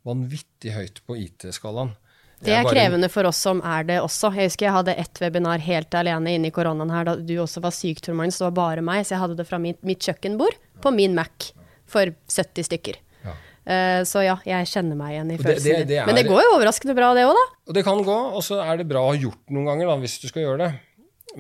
[0.08, 1.95] vanvittig høyt på IT-skalaen.
[2.43, 4.32] Det er krevende for oss som er det også.
[4.36, 7.63] Jeg husker jeg hadde ett webinar helt alene inne i koronaen her da du også
[7.63, 10.04] var syk, Tormann, så Det var bare meg, så jeg hadde det fra mitt, mitt
[10.04, 11.52] kjøkkenbord på min Mac
[11.89, 13.00] for 70 stykker.
[13.26, 13.36] Ja.
[13.65, 16.04] Uh, så ja, jeg kjenner meg igjen i følelsen din.
[16.10, 17.45] Men det går jo overraskende bra, det òg, da.
[17.69, 20.00] Og det kan gå, og så er det bra å ha gjort noen ganger, da,
[20.04, 20.71] hvis du skal gjøre det.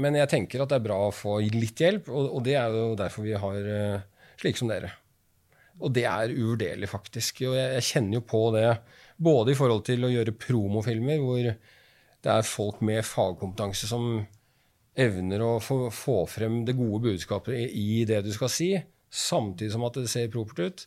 [0.01, 2.73] Men jeg tenker at det er bra å få litt hjelp, og, og det er
[2.73, 4.05] jo derfor vi har uh,
[4.41, 4.95] slike som dere.
[5.83, 7.43] Og det er uvurderlig, faktisk.
[7.49, 8.69] Og jeg, jeg kjenner jo på det
[9.17, 11.49] både i forhold til å gjøre promofilmer, hvor
[12.25, 14.23] det er folk med fagkompetanse som
[14.95, 17.65] evner å få, få frem det gode budskapet i,
[17.99, 18.71] i, det du skal si,
[19.11, 20.85] samtidig som at det ser propert ut.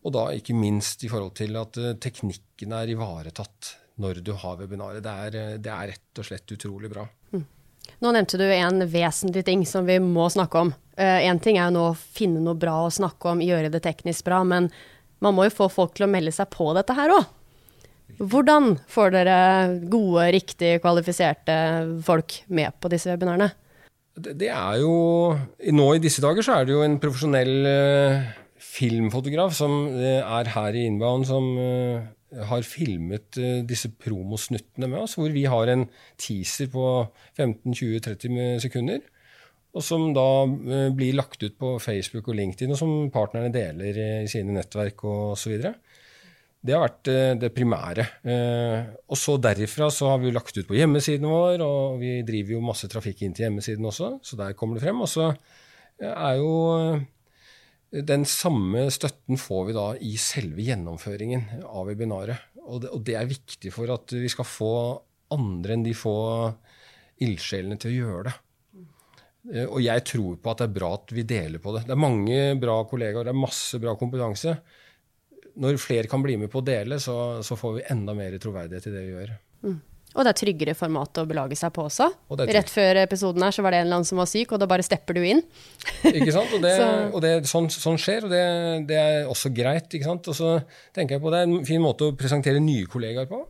[0.00, 4.56] Og da ikke minst i forhold til at uh, teknikken er ivaretatt når du har
[4.56, 5.04] webinaret.
[5.04, 7.04] Det er, uh, det er rett og slett utrolig bra.
[8.00, 10.72] Nå nevnte du en vesentlig ting som vi må snakke om.
[11.00, 13.82] Én uh, ting er jo nå å finne noe bra å snakke om, gjøre det
[13.84, 14.42] teknisk bra.
[14.46, 14.70] Men
[15.24, 17.28] man må jo få folk til å melde seg på dette her òg.
[18.20, 19.38] Hvordan får dere
[19.88, 21.54] gode, riktig kvalifiserte
[22.04, 23.52] folk med på disse webinarene?
[24.20, 24.92] Det, er jo
[25.72, 30.50] Nå i disse dager så er det jo en profesjonell uh, filmfotograf som uh, er
[30.52, 31.46] her i Inbound, som
[32.50, 35.86] har filmet disse promosnuttene med oss, hvor vi har en
[36.20, 36.84] teaser på
[37.38, 39.02] 15-20-30 sekunder
[39.70, 44.00] og som da eh, blir lagt ut på Facebook og LinkedIn, og som partnerne deler
[44.24, 45.60] i sine nettverk osv.
[46.60, 48.06] Det har vært eh, det primære.
[48.34, 52.56] Eh, og så derifra så har vi lagt ut på hjemmesiden vår, og vi driver
[52.56, 55.06] jo masse trafikk inn til hjemmesiden også, så der kommer det frem.
[55.06, 55.30] Og så
[56.00, 56.52] er jo
[57.90, 62.50] den samme støtten får vi da i selve gjennomføringen av webinaret.
[62.70, 64.74] Og det, og det er viktig for at vi skal få
[65.34, 66.14] andre enn de få
[67.24, 68.36] ildsjelene til å gjøre det.
[69.54, 71.84] Eh, og jeg tror på at det er bra at vi deler på det.
[71.88, 74.56] Det er mange bra kollegaer, det er masse bra kompetanse.
[75.60, 78.86] Når flere kan bli med på å dele, så, så får vi enda mer troverdighet
[78.86, 79.32] i det vi gjør.
[79.66, 79.78] Mm.
[80.10, 82.08] Og det er tryggere format å belage seg på også.
[82.34, 84.58] Og Rett før episoden her så var det en eller annen som var syk, og
[84.58, 85.42] da bare stepper du inn.
[86.10, 86.50] Ikke sant?
[86.56, 88.42] Og, det, Så- og det, sånn, sånn skjer, og det,
[88.90, 89.86] det er også greit.
[89.94, 90.26] Ikke sant?
[90.32, 90.56] Og så
[90.96, 93.44] tenker jeg på det er en fin måte å presentere nye kollegaer på.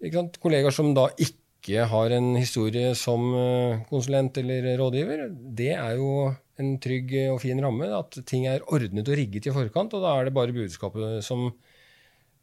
[0.00, 0.38] Ikke sant?
[0.40, 5.26] Kollegaer som da ikke har en historie som eh, konsulent eller rådgiver.
[5.58, 7.90] Det er jo en trygg og fin ramme.
[7.98, 11.50] At ting er ordnet og rigget i forkant, og da er det bare budskapet som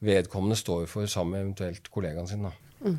[0.04, 2.44] vedkommende står for sammen med eventuelt kollegaen sin.
[2.46, 2.92] Da.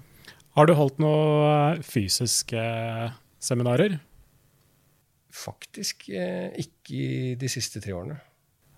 [0.59, 2.62] Har du holdt noen fysiske
[3.38, 4.01] seminarer?
[5.38, 8.16] Faktisk eh, ikke i de siste tre årene.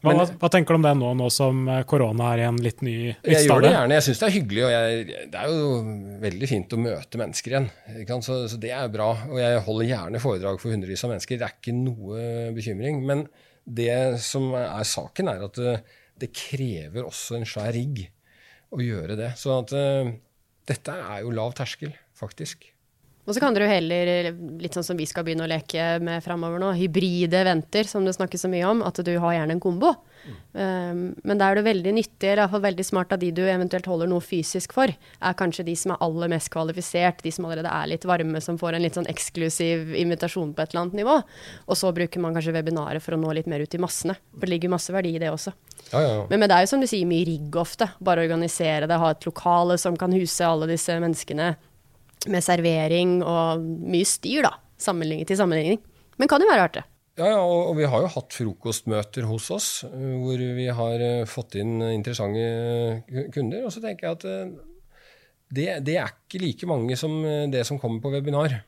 [0.00, 2.60] Hva, Men- hva, tenker du om det nå, nå som eh, korona er i en
[2.60, 3.96] litt ny litt Jeg gjør det gjerne.
[3.98, 5.72] Jeg syns det er hyggelig, og jeg, det er jo
[6.24, 7.68] veldig fint å møte mennesker igjen.
[8.24, 9.10] Så, så det er bra.
[9.28, 11.40] Og jeg holder gjerne foredrag for hundrevis av mennesker.
[11.40, 13.02] Det er ikke noe bekymring.
[13.08, 13.26] Men
[13.64, 13.92] det
[14.24, 15.76] som er saken, er at det,
[16.20, 18.06] det krever også en svær rigg
[18.72, 19.32] å gjøre det.
[19.40, 20.12] Så at eh,
[20.70, 22.68] dette er jo lav terskel, faktisk.
[23.28, 24.30] Og så kan dere jo heller,
[24.62, 28.16] litt sånn som vi skal begynne å leke med framover nå, hybride venter, som det
[28.16, 29.92] snakkes så mye om, at du har gjerne en kombo.
[30.52, 33.30] Um, men da er det veldig nyttig, eller i hvert fall veldig smart av de
[33.36, 37.32] du eventuelt holder noe fysisk for, er kanskje de som er aller mest kvalifisert, de
[37.34, 40.86] som allerede er litt varme, som får en litt sånn eksklusiv invitasjon på et eller
[40.86, 41.16] annet nivå.
[41.68, 44.16] Og så bruker man kanskje webinaret for å nå litt mer ut i massene.
[44.34, 45.54] For det ligger masse verdi i det også.
[45.90, 46.26] Ja, ja, ja.
[46.28, 47.92] Men, men det er jo som du sier, mye rigg ofte.
[48.04, 51.54] Bare organisere det, ha et lokale som kan huse alle disse menneskene.
[52.28, 54.56] Med servering og mye styr, da.
[54.80, 55.80] Sammenligning til sammenligning.
[56.20, 56.82] Men kan jo være artig.
[57.20, 61.28] Ja, ja og, vi har jo hatt frokostmøter hos oss, eh, hvor vi har eh,
[61.28, 63.66] fått inn interessante eh, kunder.
[63.66, 64.26] Og så tenker jeg at
[65.50, 68.60] det, det er ikke like mange som det som kommer på webinar.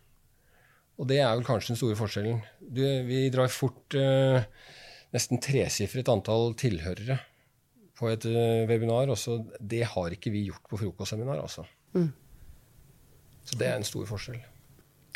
[1.01, 2.41] Og det er vel kanskje den store forskjellen.
[2.61, 4.43] Du, vi drar fort eh,
[5.15, 7.21] nesten tresifret antall tilhørere
[7.99, 8.27] på et
[8.69, 9.13] webinar.
[9.15, 11.65] Også, det har ikke vi gjort på frokostseminar, altså.
[13.49, 14.41] Så det er en stor forskjell.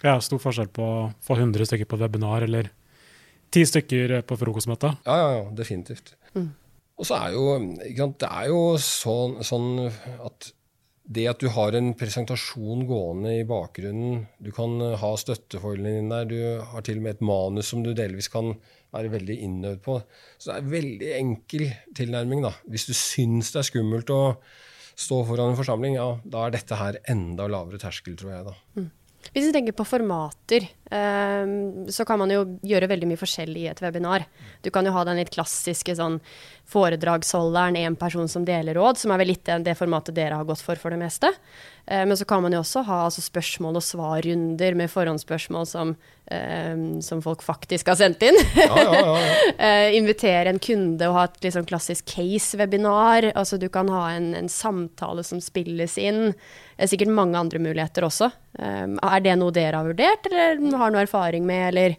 [0.05, 2.69] Ja, stor forskjell på å få 100 stykker på webinar eller
[3.55, 4.93] 10 stykker på frokostmøte.
[5.07, 6.15] Ja, ja, ja, definitivt.
[6.97, 7.49] Og så er jo,
[7.85, 10.53] ikke sant, det er jo sånn, sånn at
[11.07, 16.31] det at du har en presentasjon gående i bakgrunnen, du kan ha støtteforholdene dine der,
[16.31, 18.57] du har til og med et manus som du delvis kan
[18.95, 20.01] være veldig innøvd på.
[20.39, 22.43] Så det er en veldig enkel tilnærming.
[22.49, 22.55] da.
[22.67, 24.23] Hvis du syns det er skummelt å
[24.97, 28.47] stå foran en forsamling, ja, da er dette her enda lavere terskel, tror jeg.
[28.49, 28.87] da.
[29.35, 31.49] Hvis vi tenker på formater, eh,
[31.93, 34.27] så kan man jo gjøre veldig mye forskjellig i et webinar.
[34.63, 36.21] Du kan jo ha den litt klassiske sånn
[36.71, 40.63] foredragsholderen, en person som deler råd, som er vel litt det formatet dere har gått
[40.65, 41.33] for for det meste.
[41.87, 45.97] Eh, men så kan man jo også ha altså, spørsmål og svarrunder med forhåndsspørsmål som,
[46.31, 48.37] eh, som folk faktisk har sendt inn.
[48.57, 49.33] Ja, ja, ja, ja.
[49.67, 53.31] Eh, invitere en kunde og ha et liksom klassisk case-webinar.
[53.35, 56.33] Altså du kan ha en, en samtale som spilles inn.
[56.77, 58.29] Det er sikkert mange andre muligheter også.
[58.59, 61.97] Eh, er det noe dere har vurdert, eller har noe erfaring med, eller?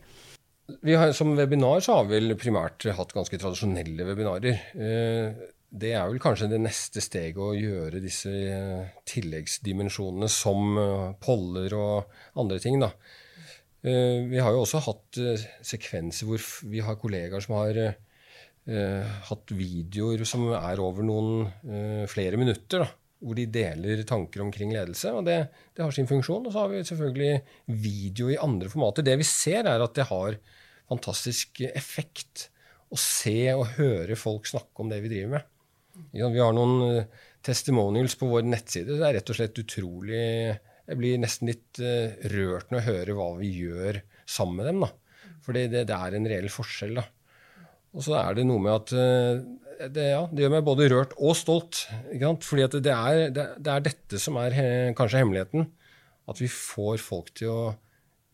[0.83, 4.57] Vi har, som webinar så har vi vel primært hatt ganske tradisjonelle webinarer.
[4.75, 5.45] Eh,
[5.77, 10.77] Det er vel kanskje det neste steget å gjøre disse eh, tilleggsdimensjonene som
[11.23, 12.79] poller og andre ting.
[12.79, 12.91] da.
[13.87, 19.17] Eh, Vi har jo også hatt eh, sekvenser hvor vi har kollegaer som har eh,
[19.29, 22.83] hatt videoer som er over noen flere minutter.
[22.83, 22.89] da,
[23.23, 25.13] Hvor de deler tanker omkring ledelse.
[25.13, 25.39] og det,
[25.75, 26.45] det har sin funksjon.
[26.45, 27.41] Og så har vi selvfølgelig
[27.85, 29.05] video i andre formater.
[29.07, 30.39] Det vi ser, er at det har
[30.87, 32.49] fantastisk effekt
[32.91, 35.47] å se og høre folk snakke om det vi driver med.
[36.13, 37.07] Vi har noen
[37.43, 38.99] testimonials på vår nettside.
[38.99, 40.27] Det er rett og slett utrolig
[40.87, 44.83] Jeg blir nesten litt eh, rørt når jeg hører hva vi gjør sammen med dem.
[44.85, 44.91] da.
[45.43, 46.99] For det, det, er en reell forskjell.
[46.99, 47.07] da.
[47.95, 51.17] Og så er det noe med at eh, det, ja, det gjør meg både rørt
[51.17, 51.83] og stolt.
[52.11, 52.47] Ikke sant?
[52.47, 55.67] Fordi at det er, det, det er dette som er he, kanskje hemmeligheten.
[56.27, 57.59] At vi får folk til å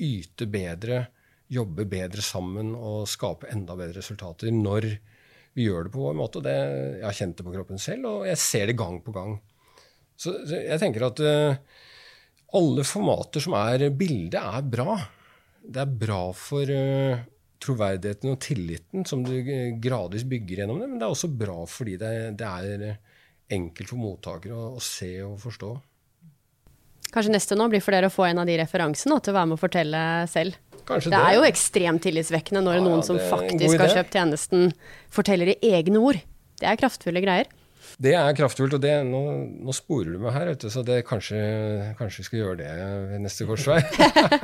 [0.01, 1.07] yte bedre,
[1.53, 4.87] jobbe bedre sammen og skape enda bedre resultater når
[5.53, 6.41] vi gjør det på vår måte.
[6.43, 6.53] Det,
[6.99, 9.35] jeg har kjent det på kroppen selv, og jeg ser det gang på gang.
[10.17, 11.59] Så, så jeg tenker at eh,
[12.57, 14.97] alle formater som er bilde, er bra.
[15.63, 17.23] Det er bra for eh,
[17.63, 21.63] troverdigheten og tilliten som du eh, gradvis bygger gjennom det, men det er også bra
[21.69, 23.01] fordi det, det er eh,
[23.53, 25.71] enkelt for mottakere å, å se og forstå.
[27.13, 29.37] Kanskje neste nå blir for dere å få en av de referansene og til å
[29.37, 30.57] være med å fortelle selv.
[30.83, 34.73] Kanskje Det er jo ekstremt tillitsvekkende når Ja, noen som faktisk har kjøpt tjenesten,
[35.13, 36.19] forteller i egne ord.
[36.59, 37.47] Det er kraftfulle greier.
[38.03, 39.21] Det er kraftfullt, og det, nå,
[39.63, 41.41] nå sporer du meg her, vet du, så det, kanskje,
[41.99, 42.71] kanskje vi skal gjøre det
[43.11, 43.81] ved neste korsvei.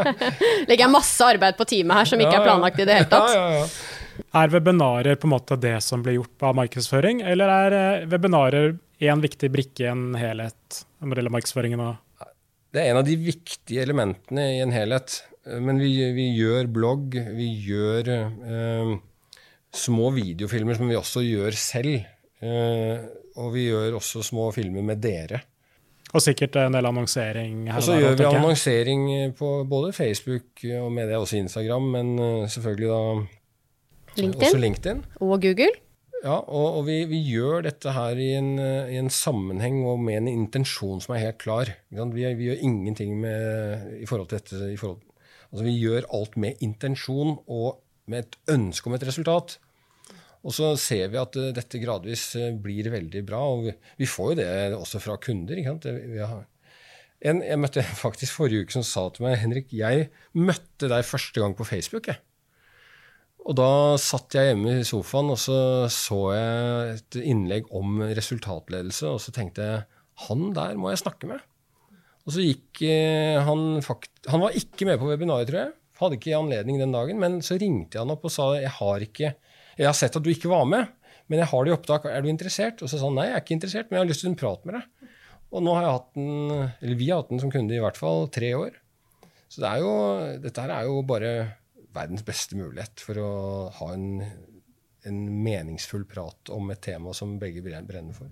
[0.70, 3.34] Legger jeg masse arbeid på teamet her som ikke er planlagt i det hele tatt.
[3.34, 3.98] Ja, ja, ja.
[4.36, 8.76] Er webinarer på en måte det som blir gjort av markedsføring, eller er eh, webinarer
[9.00, 11.84] én viktig brikke i en helhet når det gjelder markedsføringen?
[11.88, 12.32] Og
[12.76, 15.22] det er en av de viktige elementene i en helhet.
[15.64, 18.92] Men vi, vi gjør blogg, vi gjør eh,
[19.76, 22.04] små videofilmer som vi også gjør selv.
[22.40, 23.08] Eh,
[23.40, 25.42] og vi gjør også små filmer med dere.
[26.10, 27.68] Og sikkert en del annonsering.
[27.70, 32.16] her Og så gjør vi annonsering på både Facebook og med det også Instagram, men
[32.20, 33.04] eh, selvfølgelig da
[34.22, 34.42] LinkedIn.
[34.42, 35.06] også LinkedIn.
[35.20, 35.72] Og Google.
[36.24, 40.18] Ja, og, og vi, vi, gjør dette her i en, i en, sammenheng og med
[40.18, 41.70] en intensjon som er helt klar.
[41.90, 45.00] Vi, vi gjør ingenting med, i forhold til dette i forhold,
[45.50, 49.58] Altså vi gjør alt med intensjon og med et ønske om et resultat.
[50.48, 53.42] Og så ser vi at uh, dette gradvis uh, blir veldig bra.
[53.56, 53.68] Og
[54.00, 54.48] vi, får jo det
[54.78, 55.60] også fra kunder.
[55.60, 61.44] en, jeg møtte faktisk forrige uke som sa til meg Henrik, jeg møtte deg første
[61.44, 62.12] gang på Facebook.
[62.12, 62.24] Jeg.
[63.50, 69.10] Og da satt jeg hjemme i sofaen og så så jeg et innlegg om resultatledelse.
[69.10, 69.86] Og så tenkte jeg
[70.28, 71.44] han der må jeg snakke med.
[72.28, 75.72] Og så gikk eh, han fakt Han var ikke med på webinaret, tror jeg.
[76.00, 77.18] Hadde ikke anledning den dagen.
[77.22, 79.34] Men så ringte jeg han opp og sa jeg har ikke
[79.80, 80.92] Jeg har sett at du ikke var med,
[81.32, 82.10] men jeg har det i opptak.
[82.10, 82.82] Er du interessert?
[82.84, 84.40] Og så sa han nei, jeg er ikke interessert, men jeg har lyst til en
[84.40, 85.16] prat med deg.
[85.50, 87.98] Og nå har jeg hatt den, eller vi har hatt den som kunde i hvert
[87.98, 88.76] fall tre år.
[89.50, 89.94] Så det er jo,
[90.44, 91.32] dette her er jo bare
[91.96, 93.32] verdens beste mulighet for å
[93.80, 94.20] ha en,
[95.10, 98.30] en meningsfull prat om et tema som begge brenner for.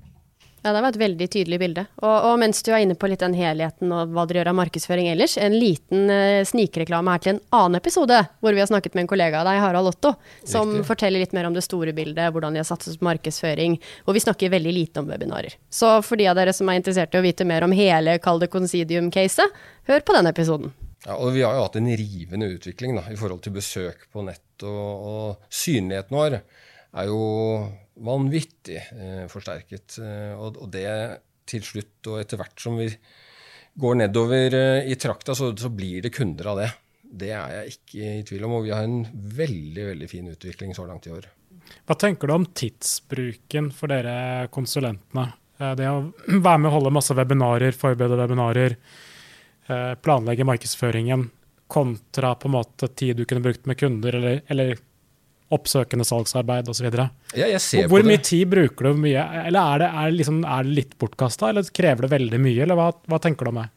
[0.67, 1.83] Ja, det var et veldig tydelig bilde.
[2.01, 4.57] Og, og, mens du er inne på litt den helheten og hva dere gjør av
[4.57, 8.97] markedsføring ellers, en liten eh, snikreklame her til en annen episode hvor vi har snakket
[8.97, 10.11] med en kollega av deg, Harald Otto,
[10.43, 10.89] som Riktig.
[10.89, 14.25] forteller litt mer om det store bildet, hvordan de har satset på markedsføring, og vi
[14.25, 15.55] snakker veldig lite om webinarer.
[15.71, 18.43] Så for de av dere som er interessert i å vite mer om hele Kall
[18.43, 20.75] det Considium-caset, hør på den episoden.
[21.07, 24.27] Ja, og Vi har jo hatt en rivende utvikling da, i forhold til besøk på
[24.27, 27.21] nett, og, og synligheten vår er jo
[28.03, 29.97] vanvittig eh, forsterket.
[30.03, 30.89] Eh, og, det
[31.47, 32.89] til slutt, og etter hvert som vi
[33.77, 36.69] går nedover eh, i trakta, så, blir det kunder av det.
[37.07, 40.75] Det er jeg ikke i tvil om, og vi har en veldig veldig fin utvikling
[40.75, 41.29] så langt i år.
[41.87, 45.29] Hva tenker du om tidsbruken for dere konsulentene?
[45.57, 46.01] Det å
[46.47, 48.77] være med å holde masse webinarer, forberede webinarer,
[50.03, 51.25] planlegge markedsføringen,
[51.67, 54.77] kontra på en måte tid du kunne brukt med kunder, eller, eller
[55.53, 56.87] oppsøkende salgsarbeid osv.
[57.37, 57.47] Ja,
[57.87, 59.23] Hvor mye tid bruker du mye?
[59.47, 62.63] Eller er det, er liksom, er det litt bortkasta, eller krever det veldig mye?
[62.65, 63.67] Eller hva, hva tenker du om det?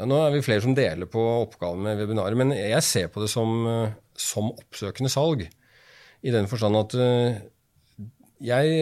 [0.00, 3.24] Ja, nå er vi flere som deler på oppgaven med webinaret, men jeg ser på
[3.24, 5.46] det som, eh, som oppsøkende salg.
[6.20, 7.40] I den forstand at eh,
[8.44, 8.76] jeg,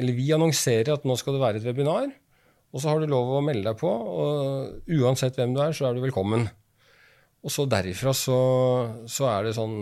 [0.00, 2.10] eller vi annonserer at nå skal det være et webinar,
[2.68, 3.88] og så har du lov å melde deg på.
[3.88, 6.44] og Uansett hvem du er, så er du velkommen.
[7.44, 8.38] Og så derifra så,
[9.08, 9.78] så er det sånn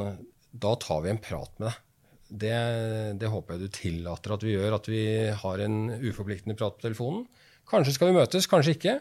[0.62, 1.82] da tar vi en prat med deg.
[2.26, 2.54] Det,
[3.22, 5.02] det, håper jeg du tillater at vi gjør, at vi
[5.42, 7.26] har en uforpliktende prat på telefonen.
[7.70, 8.96] Kanskje skal vi møtes, kanskje ikke.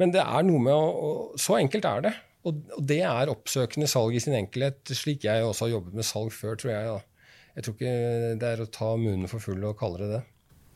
[0.00, 2.14] Men det er noe med å, å Så enkelt er det.
[2.44, 6.08] Og, og, det er oppsøkende salg i sin enkelhet, slik jeg også har jobbet med
[6.08, 6.88] salg før, tror jeg.
[6.88, 7.28] Da.
[7.54, 7.94] Jeg tror ikke
[8.40, 10.22] det er å ta munnen for full og kalle det det.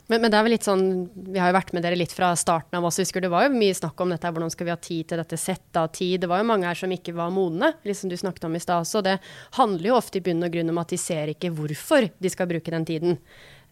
[0.08, 0.84] Men, men, det er vel litt sånn,
[1.28, 2.96] vi har jo vært med dere litt fra starten av oss.
[3.02, 5.36] Husker Det var jo mye snakk om dette, hvordan skal vi ha tid til dette,
[5.40, 6.22] sette av tid.
[6.22, 8.86] Det var jo mange her som ikke var modne, liksom du snakket om i stad
[8.86, 9.02] også.
[9.04, 9.18] Det
[9.58, 12.48] handler jo ofte i bunn og grunn om at de ser ikke hvorfor de skal
[12.48, 13.18] bruke den tiden.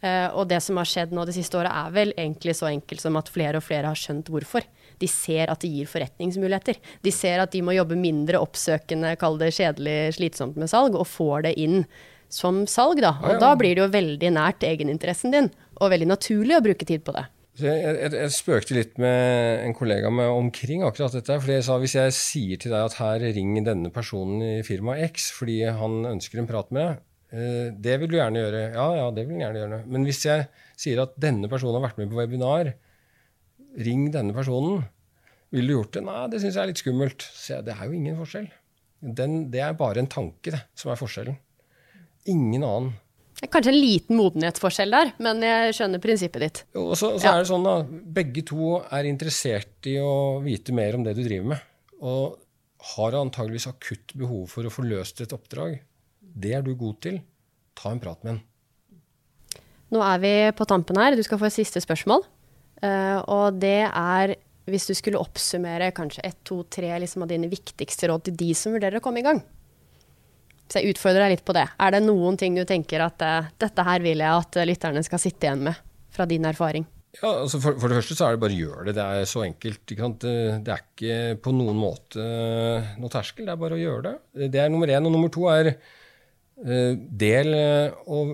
[0.05, 3.01] Uh, og det som har skjedd nå det siste året, er vel egentlig så enkelt
[3.01, 4.67] som at flere og flere har skjønt hvorfor.
[5.01, 6.77] De ser at det gir forretningsmuligheter.
[7.01, 11.09] De ser at de må jobbe mindre oppsøkende, kall det kjedelig, slitsomt med salg, og
[11.09, 11.87] får det inn
[12.29, 13.15] som salg, da.
[13.23, 13.43] Og ja, ja.
[13.43, 17.15] da blir det jo veldig nært egeninteressen din, og veldig naturlig å bruke tid på
[17.17, 17.27] det.
[17.57, 21.39] Jeg, jeg, jeg, spøkte litt med en kollega med omkring akkurat dette.
[21.41, 24.99] fordi jeg sa hvis jeg sier til deg at her ringer denne personen i firma
[25.07, 26.99] X fordi han ønsker en prat med deg,
[27.33, 28.61] eh, det vil du gjerne gjøre.
[28.77, 29.81] Ja, ja, det vil du gjerne gjøre.
[29.89, 32.75] Men hvis jeg sier at denne personen har vært med på webinar,
[33.89, 34.85] ring denne personen.
[35.55, 36.05] Ville du gjort det?
[36.05, 37.27] Nei, det syns jeg er litt skummelt.
[37.33, 38.49] Så jeg, det er jo ingen forskjell.
[39.17, 41.37] Den, det er bare en tanke det, som er forskjellen.
[42.33, 42.95] Ingen annen.
[43.37, 46.61] Kanskje en liten modenhetsforskjell der, men jeg skjønner prinsippet ditt.
[46.81, 47.35] Og så, så ja.
[47.35, 47.75] er det sånn da,
[48.17, 51.67] Begge to er interessert i å vite mer om det du driver med.
[52.01, 52.39] Og
[52.95, 55.77] har antageligvis akutt behov for å få løst et oppdrag.
[56.21, 57.21] Det er du god til.
[57.77, 58.43] Ta en prat med en.
[59.93, 61.17] Nå er vi på tampen her.
[61.17, 62.25] Du skal få et siste spørsmål.
[62.81, 67.51] Uh, og det er hvis du skulle oppsummere kanskje ett, to, tre liksom, av dine
[67.51, 69.45] viktigste råd til de som vurderer å komme i gang.
[70.67, 71.67] Så jeg utfordrer deg litt på det.
[71.79, 75.03] Er det noen ting du tenker at uh, dette her vil jeg at uh, lytterne
[75.07, 75.83] skal sitte igjen med,
[76.15, 76.89] fra din erfaring?
[77.17, 78.97] Ja, altså for, for, det første så er det bare å gjøre det.
[78.99, 79.95] Det er så enkelt.
[80.27, 84.51] Det, er ikke på noen måte uh, noe terskel, det er bare å gjøre det.
[84.53, 85.07] Det er nummer én.
[85.07, 85.77] Og nummer to er
[86.57, 87.53] del
[88.09, 88.31] og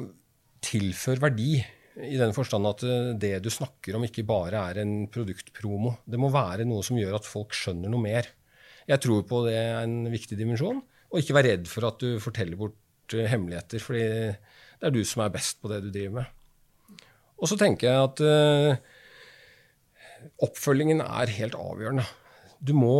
[0.62, 5.08] tilfør verdi I den forstand at eh, det du snakker om, ikke bare er en
[5.12, 5.96] produktpromo.
[6.08, 8.30] Det må være noe som gjør at folk skjønner noe mer.
[8.88, 10.80] Jeg tror på det er en viktig dimensjon.
[11.12, 15.02] Og ikke vær redd for at du forteller bort eh, hemmeligheter, fordi det er du
[15.06, 17.06] som er best på det du driver med.
[17.42, 18.76] Og så tenker jeg at uh,
[20.46, 22.04] oppfølgingen er helt avgjørende.
[22.62, 22.94] Du må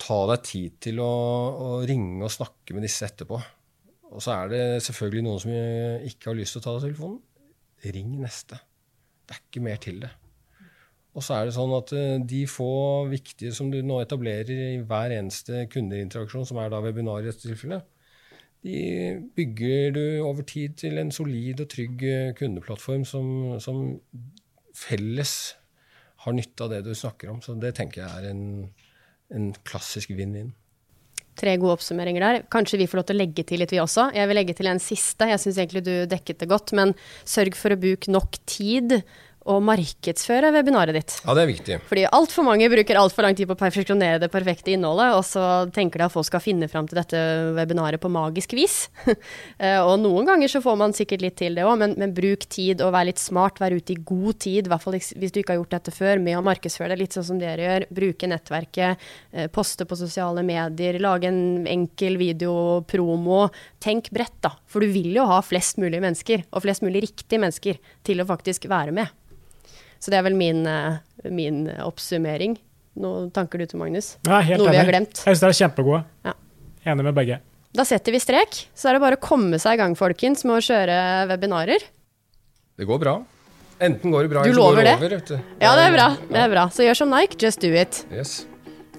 [0.00, 3.40] ta deg tid til å, å ringe og snakke med disse etterpå.
[4.12, 5.52] Og så er det selvfølgelig noen som
[6.08, 7.20] ikke har lyst til å ta telefonen.
[7.96, 8.60] Ring neste.
[9.24, 10.12] Det er ikke mer til det.
[11.16, 14.82] Og så er det sånn at eh, de få viktige som du nå etablerer i
[14.86, 17.86] hver eneste kundeinteraksjon, som er da webinar i dette tilfellet,
[18.66, 18.78] de
[19.38, 23.82] bygger du over tid til en solid og trygg eh, kundeplattform som, som
[24.76, 25.34] felles
[26.24, 27.42] har nytte av det du snakker om.
[27.42, 28.46] Så det tenker jeg er en,
[29.34, 30.50] en klassisk vinn-vinn.
[31.38, 32.40] Tre gode oppsummeringer der.
[32.50, 34.08] Kanskje vi får lov til å legge til litt, vi også.
[34.16, 35.28] Jeg vil legge til en siste.
[35.30, 36.74] Jeg syns egentlig du dekket det godt.
[36.74, 38.96] Men sørg for å bruke nok tid
[39.48, 41.14] å markedsføre webinaret ditt.
[41.24, 41.78] Ja, det er viktig.
[41.88, 45.44] Fordi altfor mange bruker altfor lang tid på å perfeksjonere det perfekte innholdet, og så
[45.74, 47.22] tenker de at folk skal finne fram til dette
[47.56, 48.86] webinaret på magisk vis.
[49.58, 52.44] Eh, og noen ganger så får man sikkert litt til det òg, men, men, bruk
[52.52, 53.58] tid og vær litt smart.
[53.58, 56.20] Vær ute i god tid, i hvert fall hvis du ikke har gjort dette før,
[56.22, 57.86] med å markedsføre det litt sånn som dere gjør.
[57.98, 63.48] Bruke nettverket, eh, poste på sosiale medier, lage en enkel videopromo.
[63.82, 64.54] Tenk bredt, da.
[64.70, 68.28] For du vil jo ha flest mulig mennesker, og flest mulig riktige mennesker, til å
[68.28, 69.18] faktisk være med.
[69.98, 70.98] Så det er vel min, eh,
[71.30, 72.56] min oppsummering.
[72.98, 74.16] Noen tanker du til, Magnus?
[74.26, 74.78] Ja, helt Noe enig.
[74.78, 75.20] vi har glemt?
[75.24, 76.04] Jeg syns det er kjempegode.
[76.26, 76.32] Ja.
[76.92, 77.40] Enig med begge.
[77.74, 78.62] Da setter vi strek.
[78.74, 81.82] Så er det bare å komme seg i gang, folkens, med å kjøre webinarer.
[82.78, 83.16] Det går bra.
[83.80, 84.94] Enten går det bra, eller så går det det?
[84.96, 85.08] over.
[85.14, 85.36] vet du.
[85.62, 86.08] Ja, det er bra.
[86.32, 86.64] Det er bra.
[86.74, 88.00] Så gjør som Nike, just do it.
[88.10, 88.46] Yes.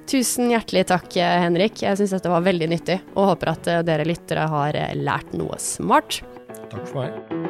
[0.07, 1.81] Tusen hjertelig takk, Henrik.
[1.83, 5.35] Jeg syns dette var veldig nyttig, og håper at eh, dere lyttere har eh, lært
[5.37, 6.21] noe smart.
[6.71, 7.48] Takk for meg.